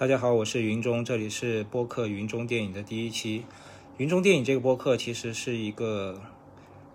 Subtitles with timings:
[0.00, 3.44] 大家好，我是云中，这里是播客云中电影的第一期。
[3.98, 6.22] 云中电影这个播客其实是一个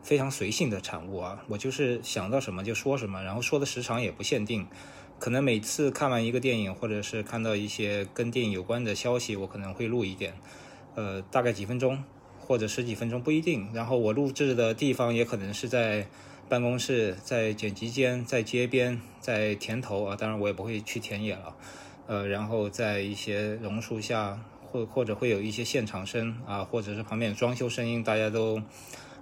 [0.02, 4.66] 非常随性的产物啊，我就是想到什么就说什么，然后说的时长也不限定，
[5.20, 10.34] 可能每次看完一个电影，或者是看到一些跟电影有关的消息，我可能会录一点，
[10.96, 12.04] 呃，大概几分钟
[12.40, 13.70] 或者十几分钟不一定。
[13.72, 16.08] 然后我录制的地方也可能是在
[16.50, 21.56] 办公室、在剪辑间、在街边、在田头啊，当然我也不会去田野了。
[22.08, 28.62] 呃，然后在一些榕树下，或或者会有一些现场声啊，或者是旁边装修声音，大家都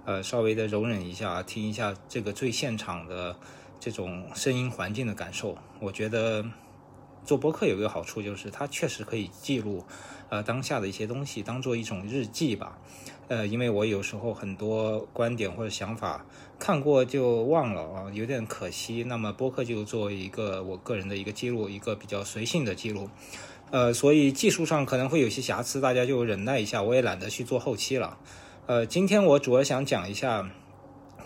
[0.04, 3.34] 呃稍微的容忍一下，听一下这个最现场的
[3.80, 5.56] 这种声音环境的感受。
[5.80, 6.44] 我觉得
[7.24, 9.84] 做播客有一个好处，就是它确实可以记录
[10.28, 12.78] 呃当下的一些东西，当做一种日记吧。
[13.28, 16.24] 呃，因为我有时候很多观点或者想法
[16.58, 19.02] 看过就忘了啊，有点可惜。
[19.04, 23.08] 那么播客就作为一个我个人的一个记录，一个比较随性的记录。
[23.70, 26.82] 呃，所以技术上可能会有些瑕疵，大家就忍耐一下。
[26.82, 28.18] 我也懒得去做后期了。
[28.66, 30.48] 呃，今天我主要想讲一下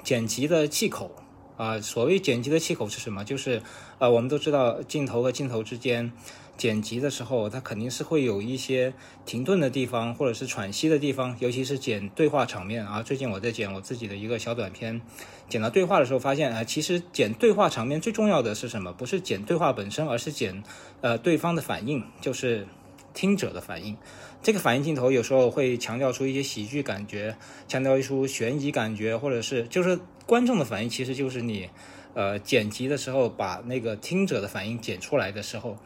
[0.03, 1.11] 剪辑的忌口
[1.59, 1.79] 啊。
[1.83, 3.23] 所谓剪辑的气口是什么？
[3.23, 3.61] 就是
[3.99, 6.11] 呃，我们都知道镜头和镜头之间。
[6.57, 8.93] 剪辑的时候，它肯定是会有一些
[9.25, 13.01] 停顿的地方，或者是喘息的地方，尤其是剪对话场面啊。
[13.01, 15.01] 最近我在剪我自己的一个小短片，
[15.49, 18.93] 剪到对话的时候，发现啊，其实剪对话场面最重要的是什么？
[18.93, 20.65] 不是剪对话本身，而是剪
[21.01, 22.67] 呃对方的反应，就是
[23.15, 23.97] 听者的反应。
[24.43, 27.37] 这个反应镜头有时候会强调出一些喜剧感觉，
[27.69, 31.71] 强调一出悬疑感觉，或者是就是观众的反应，其实就是你
[32.13, 35.77] 呃剪辑的时候把那个听者的反应剪出来的时候。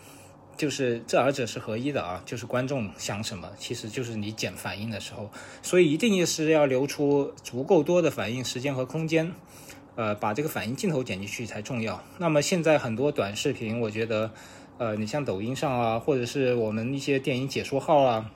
[0.54, 5.30] 就是这二者是合一的啊，就是观众想什么，其实就是你剪反应的时候，
[5.62, 9.32] 所以一定是要留出足够多的反应时间和空间，
[9.96, 12.04] 呃，把这个反应镜头剪进去才重要。
[12.18, 14.30] 那么现在很多短视频，我觉得，
[14.76, 18.30] 呃，你像抖音上啊，或者是我们一些电影解说号啊，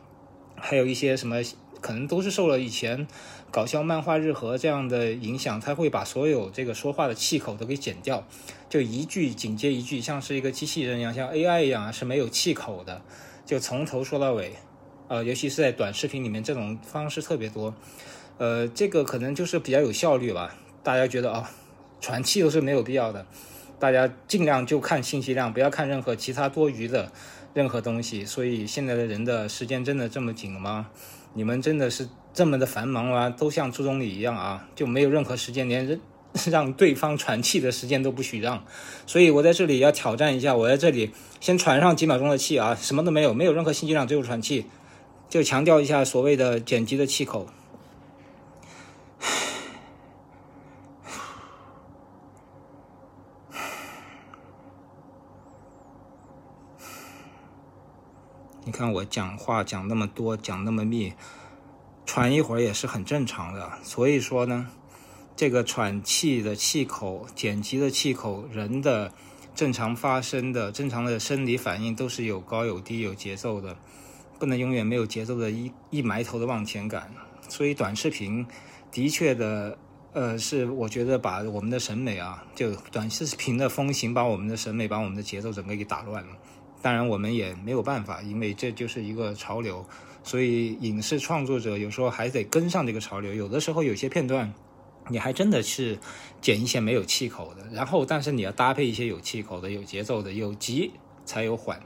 [0.56, 1.36] 还有一些什么。
[1.80, 3.06] 可能都是受了以前
[3.50, 8.26] 搞笑漫画日和这样的影响，他会把所有这个说话的气口都给剪掉，
[8.68, 13.02] 就一句紧接一句，像是一个机器人一样，像 AI 一样是没有气口的，
[13.44, 14.52] 就从头说到尾。
[15.08, 17.72] 呃，尤其是在短视频里面，这种方式特别多。
[18.38, 20.56] 呃，这个可能就是比较有效率吧。
[20.82, 21.48] 大家觉得啊，
[22.00, 23.24] 喘气都是没有必要的，
[23.78, 27.12] 大家尽量就看信息量，不要看任何其他多余的
[27.54, 28.24] 任何东西。
[28.24, 30.88] 所以现在的人的时间真的这么紧吗？
[31.34, 33.30] 你们真的是这么的繁忙啊？
[33.30, 35.98] 都像朱总理一样啊，就没有任何时间，连让
[36.50, 38.64] 让对方喘气的时间都不许让。
[39.06, 41.10] 所以我在这里要挑战一下，我在这里
[41.40, 44.66] 先喘上几秒钟的气啊，什么都没有，没有任何信息量，只有喘气，
[45.28, 47.46] 就强调一下所谓的剪辑的气口。
[58.66, 61.12] 你看我讲话讲那么多，讲那么密，
[62.04, 63.78] 喘一会儿也是很正常的。
[63.84, 64.66] 所以说呢，
[65.36, 69.12] 这个喘气的气口、剪辑的气口，人的
[69.54, 73.76] 正常发生的正常的生理反应都是有高有低、有节奏的，
[74.40, 77.14] 不能永远没有节奏的一一埋头的往前赶。
[77.48, 78.44] 所以短视频
[78.90, 79.78] 的确的，
[80.12, 86.30] 呃，是我觉得把我们的审美啊，就短视频的风行，把我们的审美、把我们的节奏整个给打乱了。
[86.82, 89.84] 当然，我们也没有办法，因为这就是一个潮流，
[90.22, 93.34] 所以影视创作者有时候还得跟上这个潮流。
[93.34, 94.52] 有的时候有些片段，
[95.08, 95.98] 你还真的是
[96.40, 100.92] 剪一些没有气口的，然后但是你要搭配一些有气口的、有节奏的，有急
[101.24, 101.80] 才有缓。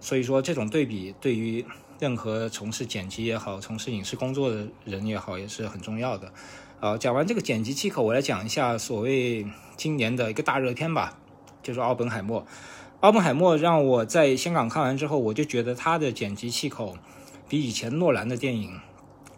[0.00, 1.64] 所以说，这种对比对于
[1.98, 6.32] 任何从事剪辑也好、从事影视工作的人也好，也是很重要的。
[6.80, 9.44] 好，讲完这个剪辑气口，我来讲一下所谓
[9.76, 11.18] 今年的一个大热片吧，
[11.62, 12.42] 就是《奥本海默》。
[13.00, 16.98] 奥本海默让我在香港看完之后，我就觉得他的剪辑气口
[17.48, 18.80] 比以前诺兰的电影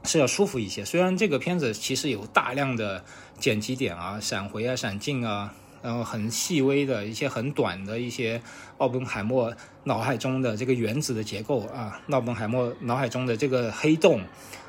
[0.02, 0.82] 是要舒服一些。
[0.82, 3.04] 虽然这个片子其实有大量的
[3.38, 8.40] 剪辑点啊、闪回啊、闪镜啊，然后很细微的一些很短的一些
[8.78, 9.54] 奥本海默
[9.84, 14.22] 脑海中的这个原子的结构啊，奥本海默脑海中的这个黑洞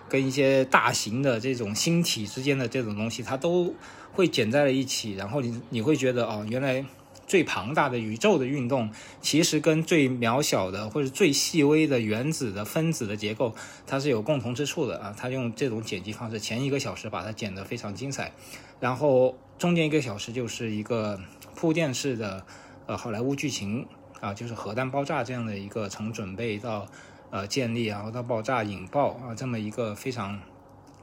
[0.10, 3.74] 跟一些大型的这种星体之间的这种东西，它都
[4.12, 6.84] 会剪在了一起，然后你你会觉得哦，原来。
[7.32, 8.92] 最庞大的宇宙的运动，
[9.22, 13.56] 其实跟最渺小的或者最细微的原子的分子的结构，
[13.88, 15.16] 它是有共同之处的啊。
[15.18, 18.34] 他用这种剪辑方式，前一个小时把它剪得非常精彩，
[18.82, 21.18] 然后中间一个小时就是一个
[21.56, 22.46] 铺垫式的
[22.86, 23.88] 呃好莱坞剧情
[24.20, 26.86] 啊，就是核弹爆炸这样的一个从准备到
[27.30, 30.38] 呃建立，然后到爆炸引爆啊这么一个非常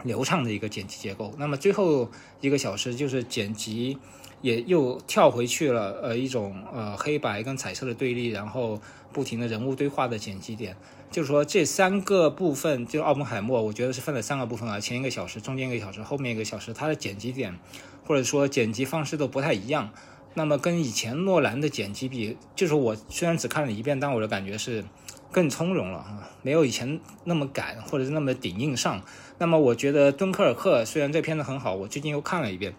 [0.02, 1.32] 流畅的一个剪辑结构。
[1.38, 2.10] 那么最后
[2.42, 3.96] 一个小时就是剪辑，
[4.40, 8.80] 也又跳回去了，呃，一种呃黑白跟彩色的对立，然后
[9.12, 10.76] 不停的人物对话的剪辑点。
[11.10, 17.58] 就是说这三个部分，就是奥本海默，我觉得是分了三个部分啊，前一个小时、中间一个小时、后面一个小时，它的剪辑点
[18.06, 19.90] 或者说剪辑方式都不太一样。
[20.34, 24.84] 那么跟以前诺兰的剪辑比，就是我虽然只看了一遍，但我的感觉是
[25.32, 29.02] 更从容了啊，没有以前那么赶或者是那么顶硬上。
[29.38, 32.74] 那么我觉得敦刻尔克虽然这片子很好，我最近又看了一遍，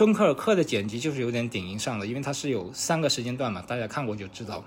[0.00, 4.64] 敦刻尔克的剪辑就是有点顶音上的，因为它是有三个时间段嘛，大家看过就知道，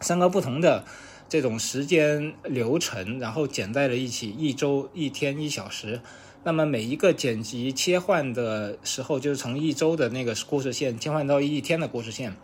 [0.00, 0.84] 三个不同的。
[1.28, 6.00] 这种时间流程，然后剪在了一起，一周、一天、一小时。
[6.44, 12.36] 那么每一个剪辑切换的时候，就是从一周的那个故事线切换到一天的故事线，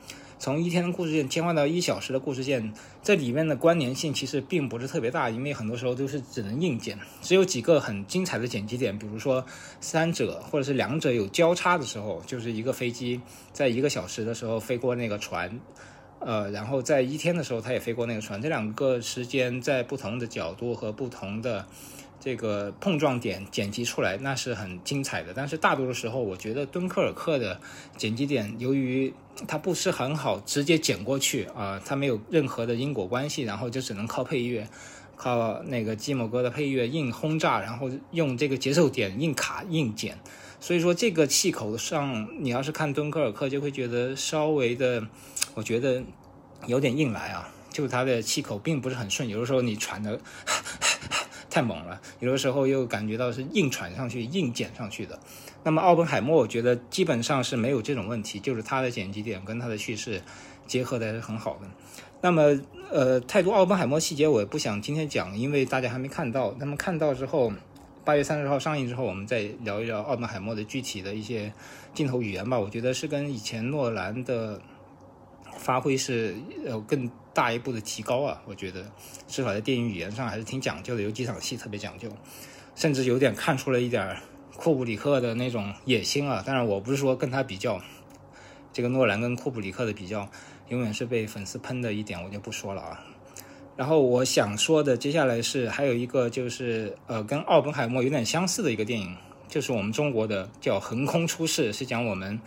[0.45, 2.75] 从一天的故事线切换到一小时的故事线。
[3.03, 9.47] 这里面的关联性其实并不是特别大，因为很多时候都是只能硬剪，只有几个很精彩的剪辑点，比如说
[9.81, 13.23] 三者或者是两者有交叉的时候，就是一个飞机
[13.55, 15.59] 在一个小时的时候飞过那个船。
[16.21, 18.43] 呃，然后在一天的时候，它也飞过那个船。
[18.43, 21.67] 这两个时间在不同的角度和不同的
[22.25, 25.35] 这个碰撞点剪辑出来，那是很精彩的。
[25.35, 27.61] 但是大多数时候，我觉得敦刻尔克的
[27.99, 29.13] 剪辑点，由于
[29.47, 34.67] 它不是很好直接剪过去啊，它没有任何的因果关系，然后就只能靠配乐，
[35.17, 40.19] 靠那个基某哥的配乐硬轰炸，然后用这个节奏点硬卡硬剪。
[40.61, 45.07] 所以说这个气口上，你要是看敦刻尔克，就会觉得稍微的。
[45.53, 46.03] 我觉得
[46.67, 50.19] 有点硬来啊，就是它的气口并不是很顺，有的时候你喘的
[51.55, 55.17] 太猛了，有的时候又感觉到是硬喘上去、硬剪上去的。
[55.63, 60.21] 那么奥本海默，我觉得基本上是没有这种问题，就是它的剪辑点跟它的叙事
[60.67, 61.69] 结合的是很好的。
[62.21, 62.61] 那么
[62.91, 66.53] 呃，太多奥本海默细节我也不想今天讲，因为大家还没看到。
[66.59, 67.53] 那么看到之后，
[68.05, 71.53] 八月三十号上映之后，我们再聊一聊奥本海默的具体的一些
[71.95, 72.59] 镜头语言吧。
[72.59, 74.61] 我觉得是跟以前诺兰的。
[75.59, 76.35] 发挥是
[76.65, 78.85] 有更大一步的提高啊，我觉得
[79.27, 82.09] 至少在电影语言上还是挺讲究的，有几场戏特别讲究，
[82.75, 84.17] 甚至有点看出了一点
[84.57, 86.43] 库布里克的那种野心啊。
[86.47, 87.81] 当然，我不是说跟他比较，
[88.73, 90.29] 这个诺兰跟库布里克的比较，
[90.69, 93.05] 永远是被粉丝喷的一点，我就不说了啊。
[93.77, 99.17] 然后我想说的接下来是还有一个就是呃，跟奥本海默有点相似的一个电影，
[99.49, 102.41] 就是我们中国的叫《横空出世》，是讲我们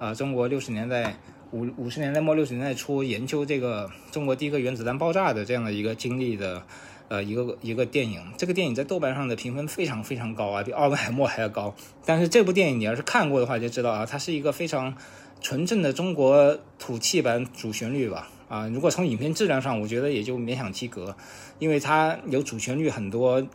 [0.00, 1.16] 啊中国六十年代。
[1.52, 6.62] 五五十年代末六十年代初研究这个中国第一个原子弹爆炸的这样的一个经历的，
[7.08, 8.22] 呃，一个一个电影。
[8.38, 11.74] 这个电影在豆瓣上的评分非常非常高啊，比奥本海默还要高。
[12.06, 14.96] 但是这部电影你要是看过的话，就知道啊，它是一个非常
[15.42, 18.30] 纯正的中国土气版主旋律吧。
[18.48, 21.14] 啊，如果从影片质量上，我觉得也就勉强及格，
[21.58, 23.46] 因为它有主旋律很多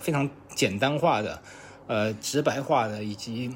[0.00, 1.40] 非常简单化的，
[1.86, 3.52] 呃，直白化的以及。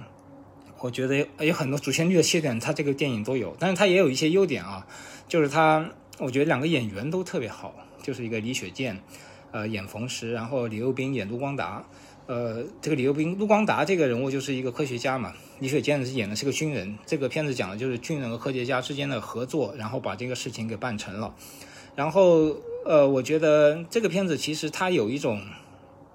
[0.80, 4.86] 我觉得有很多主旋律的缺点，它这个电影都有，但是它也有一些优点啊，
[5.26, 9.02] 就是它，我觉得两个演员都特别好，就是一个李雪健，
[9.50, 11.84] 呃，演冯石，然后李幼斌演陆光达，
[12.26, 21.34] 呃，这个李幼斌、陆光达这个人物就是一个科学家嘛，李雪健是演的是个军人，这个片子讲的就是军人和科学家之间的合作，然后把这个事情给办成了，
[21.96, 25.42] 然后呃，我觉得这个片子其实它有一种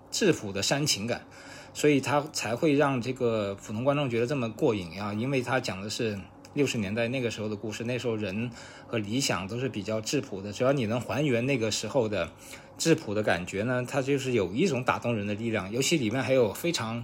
[0.09, 1.25] 质朴的煽情感。
[1.73, 6.19] 所以他才会让这个普通观众觉得这么过瘾啊，因为他讲的是
[6.53, 8.51] 六十年代那个时候的故事，那时候人
[8.85, 10.53] 和理想都是比较质朴的。
[10.53, 12.29] 只要你能还原那个时候的
[12.77, 15.71] 质朴的感觉呢，它就是有一种打动人的力量。
[15.71, 17.03] 尤其里面还有非常，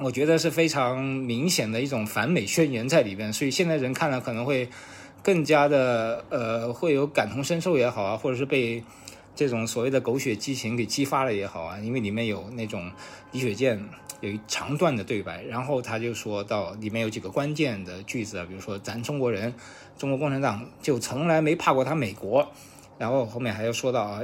[0.00, 4.68] 我觉得是非常明显的一种反美宣言在里边，所以现在人看了可能会
[5.22, 8.82] 更加的呃，会有感同身受也好啊，或者是被。
[9.34, 12.92] 这种所谓的狗血激情给激发了也好啊，因为里面有那种
[13.32, 13.82] 李雪健
[14.20, 19.54] 有一长段的对白，然后他就说到里面有几个关键的句子啊，比如说咱中国人，
[19.98, 22.46] 中国共产党就从来没怕过他美国，
[22.98, 24.22] 然后后面还要说到啊，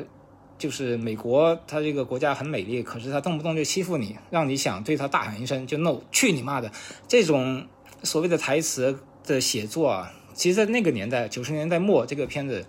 [0.59, 6.71] 就是美国他这个国家很美丽，可是他动不动就欺负你，让你想对他大喊一声就 no 去你妈的，
[7.09, 7.67] 这种
[8.03, 12.67] 所谓的台词的写作啊，其实在那个年代九十年代末这个片子。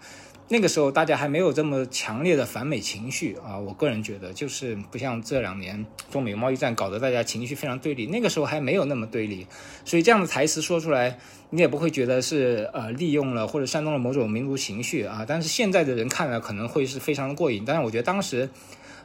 [0.51, 9.45] 那个时候大家还没有这么强烈的反美情绪啊，我个人觉得就是不像这两年中美贸易战搞得大家情绪非常对立，那个时候还没有那么对立，
[9.85, 11.19] 所以这样的台词说出来，
[11.51, 15.23] 你也不会觉得是呃利用了或者煽动了某种民族情绪啊。
[15.27, 18.49] 但是现在的人看了可能会是非常的过瘾，但是我觉得当时，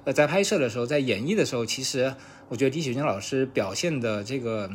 [0.05, 2.15] 呃在拍摄的时候，在演绎的时候，其实
[2.49, 4.71] 我觉得李雪健老师表现的这个。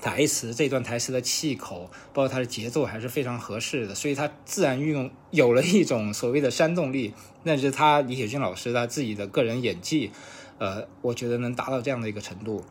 [0.00, 7.12] 台词这段台词的气口，包括它的节奏还是非常合适的，所以它自然运用有了一种所谓的煽动力。
[7.42, 10.10] 那是他李雪健老师他自己的个人演技，
[10.58, 12.62] 呃，我觉得能达到这样的一个程度。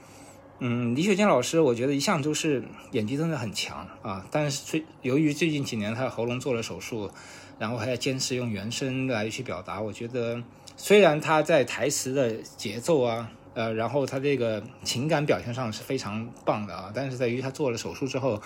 [0.59, 4.27] 嗯，李雪健老师，我觉得一向都是演技真的很强啊。
[4.29, 7.09] 但是最由于最近几年他的喉咙做了手术，
[7.57, 10.43] 然后还要坚持用原声来去表达，我觉得
[10.77, 18.41] 虽然他在台词的节奏啊，呃，然后他这个情感表现上是非常棒的啊，但是在于他做了手术之后，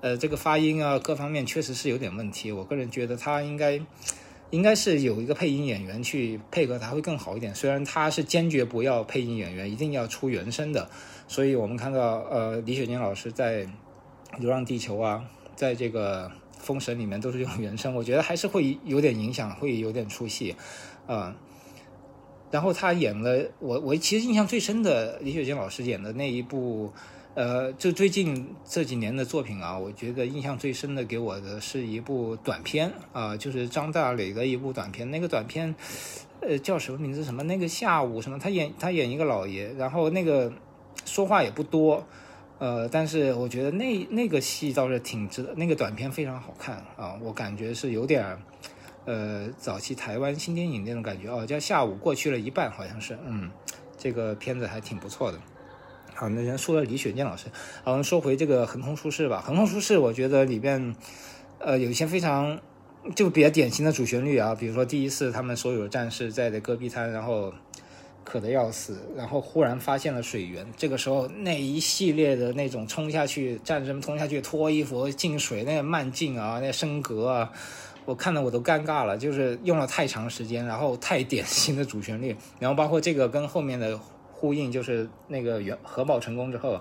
[0.00, 2.52] 呃，这个发音啊各方面确实是有点问题。
[2.52, 3.80] 我个人觉得他应该。
[4.50, 7.52] 应该是有一个配音演员去配合他会更好一点。
[7.52, 10.88] 虽然他是坚决不要配音演员，一定要出原声的。
[11.26, 13.64] 所以我们看到，呃，李雪健老师在
[14.38, 15.24] 《流浪地球》啊，
[15.56, 16.28] 在这个
[16.60, 20.54] 《封神》里面都是用原声，我觉得还是会有点影响，会有点出戏，
[21.08, 21.34] 啊。
[22.50, 26.92] 然后他演了我我其实印象最深的李雪健老师演的那一部。
[27.34, 35.10] 呃，就最近这几年的作品啊，我觉得印象最深的给我的是一部短片啊，就是张大磊的一部短片。
[35.10, 35.74] 那个短片，
[36.40, 37.22] 呃，叫什么名字？
[37.22, 38.38] 什么那个下午什么？
[38.38, 40.50] 他演他演一个老爷，然后那个
[41.04, 42.06] 说话也不多，
[42.58, 45.52] 呃，但是我觉得那那个戏倒是挺值得。
[45.56, 48.24] 那个短片非常好看啊，我感觉是有点
[49.06, 53.50] 呃早期台湾新电影那种感觉哦，叫下午过去了一半，好像是，嗯，
[53.96, 55.38] 这个片子还挺不错的。
[56.14, 57.46] 好，那先说了李雪健老师。
[57.84, 59.40] 好，我们说回这个《横空出世》吧。
[59.46, 60.94] 《横空出世》，我觉得里边，
[61.58, 62.58] 呃，有一些非常
[63.14, 67.52] 就比较典型的主旋律啊，比如说第一次他们所有的战士在的戈壁滩，然后
[68.24, 77.52] 渴得要死，然后忽然发现了水源，这个时候那一系列的那种冲下去，战士们冲下去脱衣服进水，那个慢进啊，那升格啊，
[78.06, 84.00] 我看的我都尴尬了，就是用了太长时间，然后太典型的主旋律，然后包括这个跟后面的。
[84.38, 86.78] 呼应就是那个原核爆成功之后，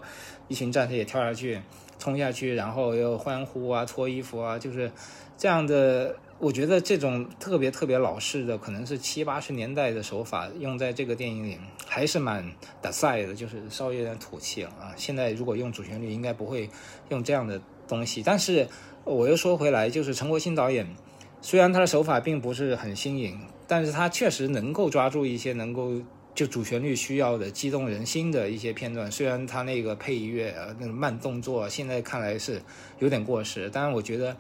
[0.50, 1.62] 一群战士也跳下去，
[1.98, 4.91] 冲下去，然后又欢呼啊，脱衣服啊，就是
[5.38, 6.17] 这样的。
[6.38, 12.46] 我觉得这种特别特别老式的，可能是七八十年代的手法，用在这个电影里还是蛮
[12.82, 14.91] 打赛的，就是稍微有点土气了啊。
[14.98, 16.70] 现在如果用主旋律，应该不会
[17.08, 18.22] 用这样的东西。
[18.22, 18.67] 但是
[19.05, 20.86] 我又说回来，就是陈国新导演，
[21.45, 26.01] 虽然他的手法并不是很新颖，但是他确实能够抓住一些能够。
[26.33, 32.61] 就主旋律需要的激动人心的一些片段，虽然他那个配乐啊，那个慢动作，现在看来是
[32.99, 34.35] 有点过时，但是我觉得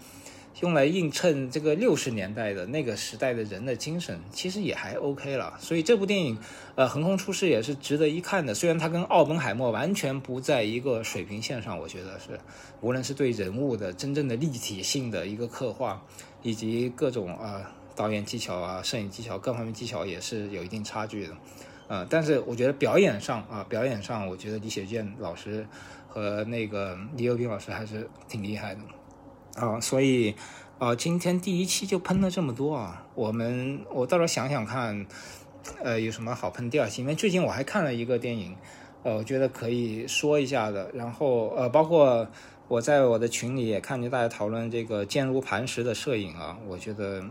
[0.59, 5.53] 用来映衬这个六十年代的那个时代的人的精神，其实也还 OK 了。
[5.57, 6.37] 所以这部电影，
[6.75, 8.53] 呃，横空出世也是值得一看的。
[8.53, 12.37] 虽然它跟奥本海默完全不在一个水平线上，我觉得是，
[12.81, 16.05] 无论是对人物的真正的立体性的一个刻画，
[16.45, 21.33] 以及各种啊导演技巧啊、摄影技巧各方面技巧也是有一定差距的。
[21.87, 25.65] 呃，但是我觉得表演上啊，表演上，我觉得李雪健老师
[26.07, 28.81] 和那个李幼斌老师还是挺厉害的
[29.59, 29.79] 啊。
[29.79, 30.35] 所以
[30.77, 33.03] 啊，今天第一期就喷了这么多啊。
[33.15, 35.03] 我们我到时候想想看，
[35.83, 37.01] 呃，有什么好喷第二期？
[37.01, 38.55] 因为最近我还看了一个电影，
[39.01, 40.91] 呃，我觉得可以说一下的。
[40.93, 42.27] 然后呃，包括
[42.67, 47.23] 我在我的群里也看见大家讨论这个坚如磐石的摄影啊，我觉得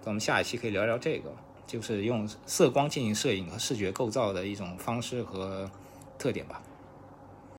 [0.00, 1.30] 咱们下一期可以聊聊这个。
[1.66, 5.70] 就是用色光进行摄影和视觉构造的一种方式和
[6.18, 6.60] 特点吧。